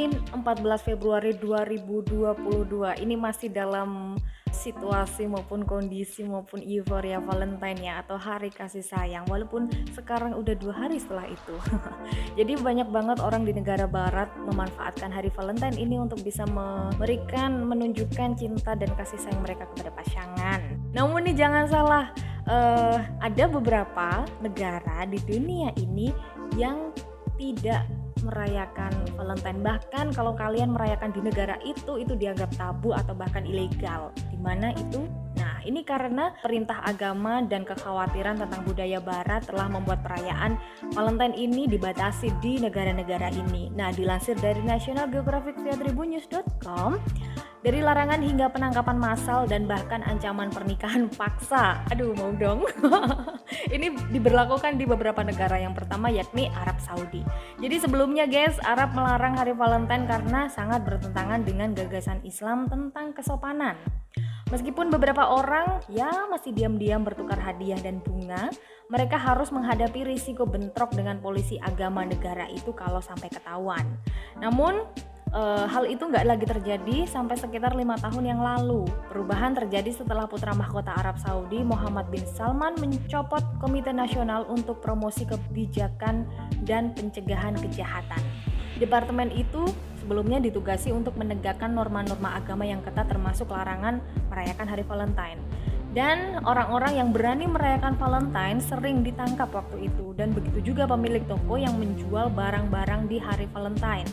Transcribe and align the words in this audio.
Senin 0.00 0.16
14 0.32 0.80
Februari 0.80 1.36
2022 1.36 2.32
ini 3.04 3.20
masih 3.20 3.52
dalam 3.52 4.16
situasi 4.48 5.28
maupun 5.28 5.68
kondisi 5.68 6.24
maupun 6.24 6.64
euforia 6.64 7.20
Valentine 7.20 7.84
ya 7.84 8.00
atau 8.00 8.16
hari 8.16 8.48
kasih 8.48 8.80
sayang. 8.80 9.28
Walaupun 9.28 9.68
sekarang 9.92 10.32
udah 10.40 10.56
dua 10.56 10.72
hari 10.72 10.96
setelah 10.96 11.28
itu. 11.28 11.52
Jadi 12.40 12.56
banyak 12.64 12.88
banget 12.88 13.20
orang 13.20 13.44
di 13.44 13.52
negara 13.52 13.84
barat 13.84 14.32
memanfaatkan 14.40 15.12
hari 15.12 15.28
Valentine 15.36 15.76
ini 15.76 16.00
untuk 16.00 16.24
bisa 16.24 16.48
memberikan 16.48 17.60
menunjukkan 17.68 18.40
cinta 18.40 18.72
dan 18.72 18.96
kasih 18.96 19.20
sayang 19.20 19.44
mereka 19.44 19.68
kepada 19.68 19.92
pasangan. 20.00 20.80
Namun 20.96 21.28
nih 21.28 21.36
jangan 21.44 21.68
salah 21.68 22.08
uh, 22.48 23.04
ada 23.20 23.44
beberapa 23.52 24.24
negara 24.40 25.04
di 25.04 25.20
dunia 25.28 25.76
ini 25.76 26.08
yang 26.56 26.88
tidak 27.36 27.84
merayakan 28.22 28.92
Valentine. 29.16 29.60
Bahkan 29.60 30.06
kalau 30.14 30.32
kalian 30.36 30.74
merayakan 30.74 31.10
di 31.12 31.20
negara 31.24 31.56
itu 31.64 32.00
itu 32.00 32.14
dianggap 32.16 32.52
tabu 32.56 32.92
atau 32.92 33.12
bahkan 33.16 33.44
ilegal. 33.44 34.12
Di 34.30 34.38
mana 34.38 34.72
itu? 34.76 35.06
Nah 35.40 35.60
ini 35.64 35.80
karena 35.84 36.36
perintah 36.44 36.84
agama 36.84 37.40
dan 37.44 37.64
kekhawatiran 37.64 38.40
tentang 38.40 38.60
budaya 38.64 39.00
barat 39.00 39.44
telah 39.48 39.68
membuat 39.72 40.04
perayaan 40.04 40.60
Valentine 40.92 41.36
ini 41.36 41.64
dibatasi 41.64 42.28
di 42.44 42.60
negara-negara 42.60 43.32
ini. 43.32 43.72
Nah 43.72 43.92
dilansir 43.92 44.36
dari 44.36 44.60
National 44.60 45.08
Geographic 45.08 45.56
via 45.60 45.76
tribunnews.com 45.76 47.00
dari 47.60 47.84
larangan 47.84 48.24
hingga 48.24 48.48
penangkapan 48.48 48.96
massal 48.96 49.44
dan 49.44 49.68
bahkan 49.68 50.00
ancaman 50.08 50.48
pernikahan 50.48 51.12
paksa. 51.12 51.84
Aduh, 51.92 52.16
mau 52.16 52.32
dong. 52.32 52.64
ini 53.74 53.92
diberlakukan 54.08 54.80
di 54.80 54.88
beberapa 54.88 55.20
negara 55.20 55.60
yang 55.60 55.76
pertama 55.76 56.08
yakni 56.08 56.48
Arab 56.56 56.80
Saudi. 56.80 57.20
Jadi 57.60 57.76
sebelumnya 57.76 58.24
guys, 58.24 58.56
Arab 58.64 58.96
melarang 58.96 59.36
hari 59.36 59.52
Valentine 59.52 60.08
karena 60.08 60.48
sangat 60.48 60.84
bertentangan 60.88 61.44
dengan 61.44 61.76
gagasan 61.76 62.24
Islam 62.24 62.64
tentang 62.72 63.12
kesopanan. 63.12 63.76
Meskipun 64.50 64.90
beberapa 64.90 65.30
orang 65.30 65.78
ya 65.86 66.26
masih 66.26 66.50
diam-diam 66.50 67.06
bertukar 67.06 67.38
hadiah 67.38 67.78
dan 67.78 68.02
bunga, 68.02 68.50
mereka 68.90 69.14
harus 69.14 69.54
menghadapi 69.54 70.02
risiko 70.02 70.42
bentrok 70.42 70.90
dengan 70.90 71.22
polisi 71.22 71.54
agama 71.62 72.02
negara 72.02 72.50
itu 72.50 72.74
kalau 72.74 72.98
sampai 72.98 73.30
ketahuan. 73.30 73.86
Namun, 74.42 74.82
uh, 75.34 75.66
hal 75.66 75.86
itu 75.86 76.02
nggak 76.06 76.26
lagi 76.26 76.46
terjadi 76.46 77.06
sampai 77.06 77.38
sekitar 77.38 77.74
lima 77.74 77.96
tahun 77.98 78.24
yang 78.26 78.40
lalu. 78.42 78.86
Perubahan 79.10 79.54
terjadi 79.54 79.90
setelah 79.94 80.26
putra 80.26 80.54
mahkota 80.54 80.94
Arab 80.94 81.18
Saudi 81.18 81.62
Muhammad 81.62 82.10
bin 82.10 82.22
Salman 82.26 82.76
mencopot 82.78 83.42
Komite 83.62 83.94
Nasional 83.94 84.46
untuk 84.50 84.82
Promosi 84.82 85.26
Kebijakan 85.26 86.26
dan 86.66 86.94
Pencegahan 86.94 87.58
Kejahatan. 87.58 88.22
Departemen 88.78 89.28
itu 89.34 89.68
sebelumnya 90.00 90.40
ditugasi 90.40 90.88
untuk 90.90 91.12
menegakkan 91.20 91.68
norma-norma 91.76 92.40
agama 92.40 92.64
yang 92.64 92.80
ketat 92.80 93.12
termasuk 93.12 93.52
larangan 93.52 94.00
merayakan 94.32 94.66
hari 94.66 94.84
Valentine. 94.88 95.40
Dan 95.90 96.38
orang-orang 96.46 97.02
yang 97.02 97.10
berani 97.10 97.50
merayakan 97.50 97.98
Valentine 97.98 98.62
sering 98.62 99.02
ditangkap 99.02 99.50
waktu 99.50 99.90
itu 99.90 100.14
dan 100.14 100.30
begitu 100.30 100.70
juga 100.70 100.86
pemilik 100.86 101.26
toko 101.26 101.58
yang 101.58 101.74
menjual 101.82 102.30
barang-barang 102.30 103.10
di 103.10 103.18
hari 103.18 103.50
Valentine 103.50 104.06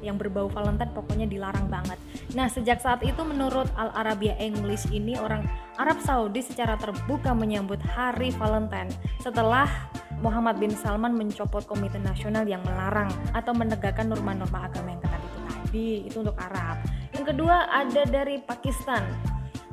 yang 0.00 0.16
berbau 0.16 0.46
Valentine 0.50 0.92
pokoknya 0.94 1.26
dilarang 1.26 1.66
banget. 1.66 1.98
Nah, 2.34 2.46
sejak 2.46 2.78
saat 2.82 3.02
itu 3.02 3.20
menurut 3.22 3.66
Al 3.74 3.90
Arabia 3.94 4.34
English 4.38 4.88
ini 4.94 5.18
orang 5.18 5.46
Arab 5.78 5.98
Saudi 6.02 6.42
secara 6.42 6.78
terbuka 6.78 7.34
menyambut 7.34 7.78
Hari 7.82 8.34
Valentine 8.34 8.90
setelah 9.22 9.66
Muhammad 10.18 10.58
bin 10.58 10.74
Salman 10.74 11.14
mencopot 11.14 11.62
komite 11.66 11.98
nasional 12.02 12.42
yang 12.42 12.62
melarang 12.66 13.10
atau 13.34 13.54
menegakkan 13.54 14.10
norma-norma 14.10 14.66
agama 14.66 14.90
yang 14.90 15.02
ketat 15.02 15.22
itu 15.22 15.38
tadi. 15.38 15.90
Itu 16.10 16.16
untuk 16.26 16.36
Arab. 16.38 16.82
Yang 17.14 17.24
kedua 17.34 17.70
ada 17.70 18.02
dari 18.06 18.42
Pakistan. 18.42 19.02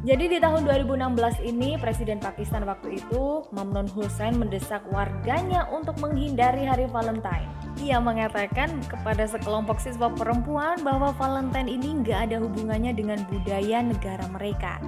Jadi 0.06 0.30
di 0.30 0.38
tahun 0.38 0.70
2016 0.70 1.50
ini 1.50 1.82
Presiden 1.82 2.22
Pakistan 2.22 2.62
waktu 2.70 3.02
itu 3.02 3.42
Mamnun 3.50 3.90
Hussein 3.90 4.38
mendesak 4.38 4.86
warganya 4.94 5.66
untuk 5.74 5.98
menghindari 5.98 6.62
hari 6.62 6.86
Valentine. 6.86 7.55
Ia 7.76 8.00
mengatakan 8.00 8.72
kepada 8.88 9.28
sekelompok 9.28 9.84
siswa 9.84 10.08
perempuan 10.08 10.80
bahwa 10.80 11.12
Valentine 11.20 11.68
ini 11.68 12.00
nggak 12.00 12.32
ada 12.32 12.38
hubungannya 12.40 12.96
dengan 12.96 13.20
budaya 13.28 13.84
negara 13.84 14.24
mereka. 14.32 14.80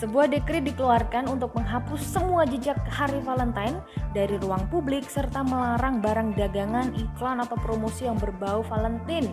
Sebuah 0.00 0.32
dekret 0.32 0.64
dikeluarkan 0.64 1.28
untuk 1.28 1.52
menghapus 1.52 2.00
semua 2.00 2.48
jejak 2.48 2.80
hari 2.88 3.20
Valentine 3.20 3.76
dari 4.16 4.40
ruang 4.40 4.64
publik 4.72 5.04
serta 5.04 5.44
melarang 5.44 6.00
barang 6.00 6.32
dagangan, 6.32 6.96
iklan 6.96 7.44
atau 7.44 7.60
promosi 7.60 8.08
yang 8.08 8.16
berbau 8.16 8.64
Valentine 8.64 9.28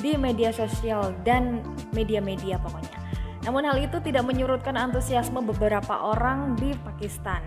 di 0.00 0.16
media 0.16 0.48
sosial 0.48 1.12
dan 1.28 1.60
media-media 1.92 2.56
pokoknya. 2.60 3.00
Namun 3.44 3.68
hal 3.68 3.78
itu 3.78 4.00
tidak 4.00 4.24
menyurutkan 4.24 4.74
antusiasme 4.80 5.44
beberapa 5.44 5.92
orang 5.92 6.56
di 6.56 6.72
Pakistan. 6.82 7.44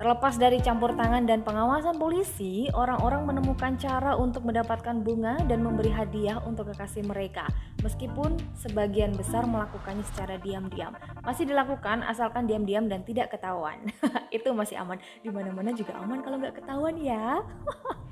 Terlepas 0.00 0.34
dari 0.40 0.58
campur 0.58 0.96
tangan 0.96 1.28
dan 1.28 1.44
pengawasan 1.44 2.00
polisi, 2.00 2.66
orang-orang 2.72 3.28
menemukan 3.28 3.76
cara 3.76 4.16
untuk 4.16 4.42
mendapatkan 4.48 5.04
bunga 5.04 5.36
dan 5.44 5.60
memberi 5.60 5.92
hadiah 5.92 6.40
untuk 6.42 6.72
kekasih 6.72 7.04
mereka. 7.04 7.44
Meskipun 7.84 8.40
sebagian 8.56 9.12
besar 9.12 9.44
melakukannya 9.44 10.02
secara 10.08 10.40
diam-diam, 10.40 10.96
masih 11.22 11.44
dilakukan 11.44 12.00
asalkan 12.08 12.48
diam-diam 12.48 12.88
dan 12.88 13.04
tidak 13.04 13.30
ketahuan. 13.36 13.78
Itu 14.34 14.56
masih 14.56 14.80
aman. 14.80 14.96
Di 15.20 15.28
mana-mana 15.28 15.70
juga 15.76 15.94
aman 16.00 16.24
kalau 16.24 16.40
nggak 16.40 16.64
ketahuan 16.64 16.96
ya. 16.96 17.44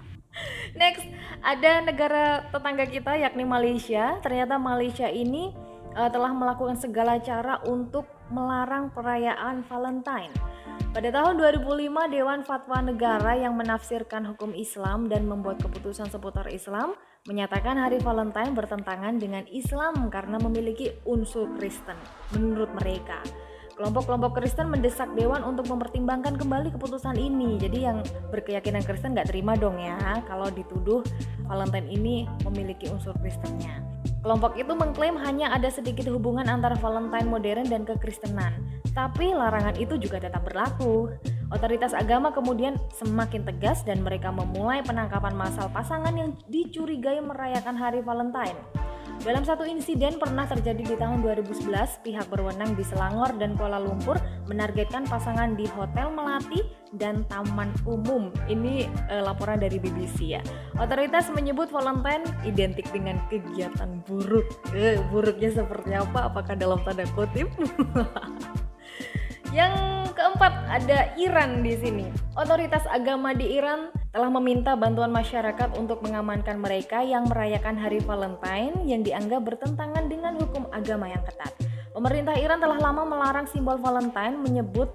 Next, 0.80 1.02
ada 1.42 1.82
negara 1.82 2.46
tetangga 2.54 2.86
kita 2.86 3.18
yakni 3.18 3.42
Malaysia. 3.42 4.20
Ternyata 4.22 4.60
Malaysia 4.62 5.10
ini 5.10 5.50
uh, 5.98 6.10
telah 6.12 6.30
melakukan 6.30 6.78
segala 6.78 7.18
cara 7.18 7.58
untuk 7.66 8.06
melarang 8.30 8.94
perayaan 8.94 9.66
Valentine. 9.66 10.30
Pada 10.90 11.06
tahun 11.14 11.38
2005, 11.38 11.86
Dewan 12.10 12.42
Fatwa 12.42 12.82
Negara 12.82 13.38
yang 13.38 13.54
menafsirkan 13.54 14.26
hukum 14.26 14.50
Islam 14.58 15.06
dan 15.06 15.22
membuat 15.22 15.62
keputusan 15.62 16.10
seputar 16.10 16.50
Islam 16.50 16.98
menyatakan 17.30 17.78
hari 17.78 18.02
Valentine 18.02 18.50
bertentangan 18.58 19.22
dengan 19.22 19.46
Islam 19.54 20.10
karena 20.10 20.42
memiliki 20.42 20.90
unsur 21.06 21.46
Kristen 21.54 21.94
menurut 22.34 22.74
mereka. 22.74 23.22
Kelompok-kelompok 23.78 24.42
Kristen 24.42 24.66
mendesak 24.66 25.14
Dewan 25.14 25.46
untuk 25.46 25.70
mempertimbangkan 25.70 26.34
kembali 26.34 26.74
keputusan 26.74 27.14
ini. 27.14 27.54
Jadi 27.62 27.78
yang 27.86 28.02
berkeyakinan 28.34 28.82
Kristen 28.82 29.14
nggak 29.14 29.30
terima 29.30 29.54
dong 29.54 29.78
ya 29.78 29.94
kalau 30.26 30.50
dituduh 30.50 31.06
Valentine 31.46 31.86
ini 31.86 32.26
memiliki 32.42 32.90
unsur 32.90 33.14
Kristennya. 33.22 33.89
Kelompok 34.20 34.56
itu 34.60 34.72
mengklaim 34.76 35.16
hanya 35.16 35.48
ada 35.48 35.72
sedikit 35.72 36.04
hubungan 36.12 36.44
antara 36.44 36.76
Valentine 36.76 37.24
modern 37.24 37.66
dan 37.68 37.88
kekristenan, 37.88 38.52
tapi 38.92 39.32
larangan 39.32 39.76
itu 39.80 39.96
juga 39.96 40.20
tetap 40.20 40.44
berlaku. 40.44 41.08
Otoritas 41.50 41.96
agama 41.96 42.30
kemudian 42.30 42.78
semakin 42.94 43.42
tegas 43.42 43.82
dan 43.82 44.04
mereka 44.04 44.30
memulai 44.30 44.84
penangkapan 44.84 45.34
massal 45.34 45.72
pasangan 45.72 46.12
yang 46.14 46.36
dicurigai 46.52 47.18
merayakan 47.24 47.74
hari 47.74 48.04
Valentine. 48.04 48.54
Dalam 49.20 49.44
satu 49.44 49.68
insiden 49.68 50.16
pernah 50.16 50.48
terjadi 50.48 50.80
di 50.80 50.96
tahun 50.96 51.20
2011, 51.20 51.68
pihak 52.00 52.24
berwenang 52.32 52.72
di 52.72 52.80
Selangor 52.80 53.36
dan 53.36 53.52
Kuala 53.52 53.76
Lumpur 53.76 54.16
menargetkan 54.48 55.04
pasangan 55.04 55.60
di 55.60 55.68
Hotel 55.76 56.08
Melati 56.08 56.64
dan 56.96 57.28
Taman 57.28 57.68
Umum. 57.84 58.32
Ini 58.48 58.88
uh, 59.12 59.28
laporan 59.28 59.60
dari 59.60 59.76
BBC 59.76 60.40
ya. 60.40 60.42
Otoritas 60.80 61.28
menyebut 61.36 61.68
Valentine 61.68 62.24
identik 62.48 62.88
dengan 62.96 63.20
kegiatan 63.28 64.00
buruk. 64.08 64.48
Uh, 64.72 64.96
buruknya 65.12 65.52
seperti 65.52 66.00
apa? 66.00 66.32
Apakah 66.32 66.56
dalam 66.56 66.80
tanda 66.88 67.04
kutip? 67.12 67.52
Yang 69.52 69.76
keempat 70.16 70.52
ada 70.64 71.12
Iran 71.20 71.60
di 71.60 71.76
sini. 71.76 72.08
Otoritas 72.40 72.88
agama 72.88 73.36
di 73.36 73.52
Iran 73.52 73.92
telah 74.10 74.26
meminta 74.26 74.74
bantuan 74.74 75.14
masyarakat 75.14 75.78
untuk 75.78 76.02
mengamankan 76.02 76.58
mereka 76.58 76.98
yang 76.98 77.30
merayakan 77.30 77.78
hari 77.78 78.02
Valentine 78.02 78.74
yang 78.82 79.06
dianggap 79.06 79.46
bertentangan 79.46 80.10
dengan 80.10 80.34
hukum 80.34 80.66
agama 80.74 81.06
yang 81.06 81.22
ketat. 81.22 81.54
Pemerintah 81.94 82.34
Iran 82.34 82.58
telah 82.58 82.78
lama 82.78 83.06
melarang 83.06 83.46
simbol 83.46 83.78
Valentine 83.78 84.34
menyebut 84.42 84.90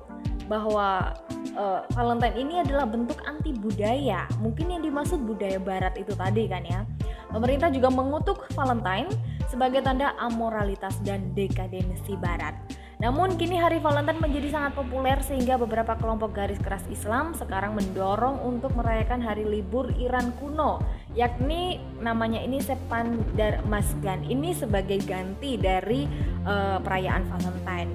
bahwa 0.52 1.16
uh, 1.56 1.88
Valentine 1.96 2.36
ini 2.36 2.56
adalah 2.60 2.84
bentuk 2.84 3.20
anti 3.24 3.56
budaya. 3.56 4.28
Mungkin 4.44 4.76
yang 4.76 4.82
dimaksud 4.84 5.24
budaya 5.24 5.64
barat 5.64 5.96
itu 5.96 6.12
tadi 6.12 6.52
kan 6.52 6.64
ya. 6.68 6.84
Pemerintah 7.32 7.72
juga 7.72 7.88
mengutuk 7.92 8.48
Valentine 8.52 9.08
sebagai 9.48 9.80
tanda 9.84 10.12
amoralitas 10.20 11.00
dan 11.08 11.32
dekadensi 11.32 12.20
barat. 12.20 12.56
Namun 13.00 13.36
kini 13.36 13.60
hari 13.60 13.84
Valentine 13.84 14.24
menjadi 14.24 14.56
sangat 14.56 14.72
populer 14.80 15.20
sehingga 15.20 15.60
beberapa 15.60 16.00
kelompok 16.00 16.32
garis 16.32 16.60
keras 16.64 16.84
Islam 16.88 17.36
sekarang 17.36 17.76
mendorong 17.76 18.40
untuk 18.40 18.72
merayakan 18.76 19.20
hari 19.20 19.44
libur 19.44 19.92
Iran 20.00 20.32
kuno 20.40 20.80
yakni 21.12 21.84
namanya 22.00 22.40
ini 22.40 22.64
Sepandar 22.64 23.64
Masgan 23.68 24.24
ini 24.28 24.56
sebagai 24.56 25.04
ganti 25.04 25.60
dari 25.60 26.08
uh, 26.48 26.80
perayaan 26.80 27.28
Valentine. 27.36 27.92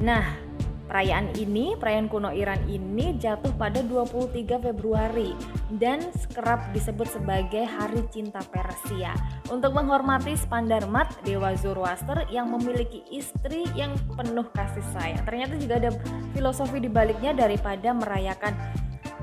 Nah, 0.00 0.24
Perayaan 0.90 1.38
ini, 1.38 1.78
perayaan 1.78 2.10
kuno 2.10 2.34
Iran 2.34 2.66
ini 2.66 3.14
jatuh 3.14 3.54
pada 3.54 3.78
23 3.78 4.58
Februari 4.58 5.38
dan 5.78 6.10
kerap 6.34 6.74
disebut 6.74 7.06
sebagai 7.06 7.62
Hari 7.62 8.10
Cinta 8.10 8.42
Persia 8.50 9.14
untuk 9.54 9.70
menghormati 9.70 10.34
Spandarmat, 10.34 11.22
dewa 11.22 11.54
Zoroaster 11.54 12.26
yang 12.26 12.50
memiliki 12.50 13.06
istri 13.06 13.70
yang 13.78 13.94
penuh 14.18 14.50
kasih 14.50 14.82
sayang. 14.90 15.22
Ternyata 15.22 15.54
juga 15.62 15.78
ada 15.78 15.90
filosofi 16.34 16.82
di 16.82 16.90
baliknya 16.90 17.38
daripada 17.38 17.94
merayakan 17.94 18.50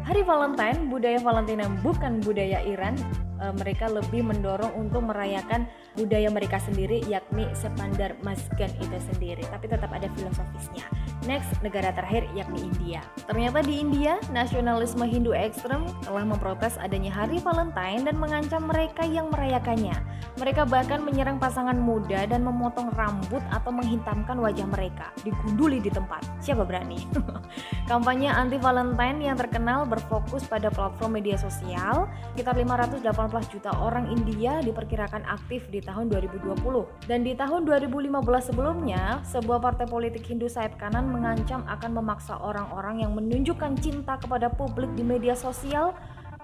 Hari 0.08 0.24
Valentine, 0.24 0.88
budaya 0.88 1.20
Valentine 1.20 1.68
yang 1.68 1.76
bukan 1.84 2.24
budaya 2.24 2.64
Iran, 2.64 2.96
e, 3.44 3.52
mereka 3.60 3.92
lebih 3.92 4.24
mendorong 4.24 4.72
untuk 4.80 5.04
merayakan 5.04 5.68
budaya 6.00 6.32
mereka 6.32 6.64
sendiri 6.64 7.04
yakni 7.12 7.44
Sepandar 7.52 8.16
Masgan 8.24 8.72
itu 8.80 8.98
sendiri, 9.12 9.44
tapi 9.52 9.68
tetap 9.68 9.92
ada 9.92 10.08
filosofisnya. 10.16 10.88
Next, 11.28 11.60
negara 11.60 11.92
terakhir 11.92 12.24
yakni 12.32 12.72
India. 12.72 13.04
Ternyata 13.28 13.60
di 13.60 13.84
India, 13.84 14.16
nasionalisme 14.32 15.04
Hindu 15.04 15.36
ekstrem 15.36 15.84
telah 16.08 16.24
memprotes 16.24 16.80
adanya 16.80 17.12
hari 17.12 17.44
Valentine 17.44 18.08
dan 18.08 18.16
mengancam 18.16 18.64
mereka 18.64 19.04
yang 19.04 19.28
merayakannya. 19.36 19.92
Mereka 20.40 20.64
bahkan 20.72 21.04
menyerang 21.04 21.36
pasangan 21.36 21.76
muda 21.76 22.24
dan 22.32 22.48
memotong 22.48 22.96
rambut 22.96 23.44
atau 23.52 23.76
menghitamkan 23.76 24.40
wajah 24.40 24.72
mereka, 24.72 25.12
digunduli 25.28 25.84
di 25.84 25.92
tempat. 25.92 26.24
Siapa 26.40 26.64
berani? 26.64 27.04
Kampanye 27.92 28.32
anti 28.32 28.56
Valentine 28.56 29.20
yang 29.20 29.36
terkenal 29.36 29.84
berfokus 29.84 30.48
pada 30.48 30.72
platform 30.72 31.20
media 31.20 31.36
sosial. 31.36 32.08
Sekitar 32.38 32.56
518 32.56 33.04
juta 33.52 33.76
orang 33.76 34.08
India 34.16 34.64
diperkirakan 34.64 35.28
aktif 35.28 35.68
di 35.68 35.84
tahun 35.84 36.08
2020. 36.08 36.56
Dan 37.04 37.28
di 37.28 37.36
tahun 37.36 37.68
2015 37.68 38.16
sebelumnya, 38.48 39.20
sebuah 39.28 39.60
partai 39.60 39.92
politik 39.92 40.24
Hindu 40.24 40.48
sayap 40.48 40.80
kanan 40.80 41.17
mengancam 41.18 41.66
akan 41.66 41.92
memaksa 41.98 42.38
orang-orang 42.38 43.02
yang 43.02 43.18
menunjukkan 43.18 43.74
cinta 43.82 44.22
kepada 44.22 44.54
publik 44.54 44.94
di 44.94 45.02
media 45.02 45.34
sosial 45.34 45.98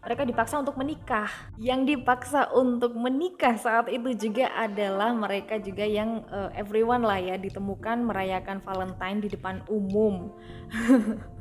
mereka 0.03 0.27
dipaksa 0.27 0.59
untuk 0.59 0.75
menikah. 0.75 1.31
Yang 1.55 1.95
dipaksa 1.95 2.51
untuk 2.51 2.91
menikah 2.91 3.55
saat 3.55 3.87
itu 3.87 4.11
juga 4.19 4.51
adalah 4.51 5.15
mereka 5.15 5.55
juga 5.63 5.87
yang 5.87 6.27
uh, 6.27 6.51
everyone 6.59 7.07
lah 7.07 7.23
ya 7.23 7.39
ditemukan 7.39 8.03
merayakan 8.03 8.59
Valentine 8.59 9.23
di 9.23 9.31
depan 9.31 9.63
umum. 9.71 10.27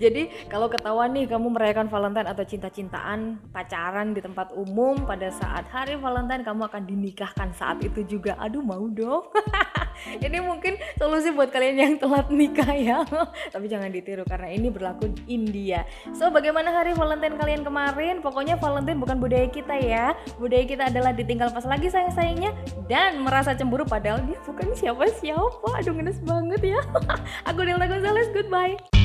Jadi 0.00 0.48
kalau 0.48 0.72
ketahuan 0.72 1.12
nih 1.12 1.28
kamu 1.28 1.52
merayakan 1.52 1.92
Valentine 1.92 2.32
atau 2.32 2.48
cinta-cintaan 2.48 3.52
pacaran 3.52 4.16
di 4.16 4.24
tempat 4.24 4.56
umum 4.56 5.04
pada 5.04 5.28
saat 5.28 5.68
hari 5.68 6.00
Valentine 6.00 6.40
kamu 6.40 6.64
akan 6.64 6.88
dinikahkan 6.88 7.52
saat 7.52 7.84
itu 7.84 8.08
juga. 8.08 8.40
Aduh 8.40 8.64
mau 8.64 8.88
dong. 8.88 9.28
ini 10.26 10.38
mungkin 10.40 10.76
solusi 10.96 11.32
buat 11.34 11.50
kalian 11.52 11.76
yang 11.76 11.94
telat 12.00 12.28
nikah 12.32 12.72
ya. 12.74 12.98
Tapi 13.54 13.66
jangan 13.66 13.90
ditiru 13.90 14.24
karena 14.24 14.48
ini 14.52 14.68
berlaku 14.72 15.10
di 15.12 15.22
India. 15.40 15.84
So 16.16 16.28
bagaimana 16.32 16.72
hari 16.72 16.96
Valentine 16.96 17.36
kalian 17.36 17.62
kemarin? 17.66 18.24
Pokoknya 18.24 18.56
Valentine 18.56 18.98
bukan 19.00 19.16
budaya 19.18 19.46
kita 19.48 19.76
ya. 19.80 20.16
Budaya 20.38 20.64
kita 20.64 20.88
adalah 20.88 21.12
ditinggal 21.16 21.52
pas 21.52 21.66
lagi 21.66 21.88
sayang-sayangnya 21.90 22.54
dan 22.86 23.20
merasa 23.22 23.54
cemburu 23.56 23.84
padahal 23.84 24.22
dia 24.24 24.38
bukan 24.44 24.72
siapa-siapa. 24.76 25.68
Aduh 25.82 25.94
ngenes 25.96 26.20
banget 26.22 26.76
ya. 26.76 26.80
Aku 27.48 27.64
Delta 27.64 27.86
Gonzales 27.88 28.28
goodbye 28.32 28.99